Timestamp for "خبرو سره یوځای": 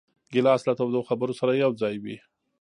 1.09-1.95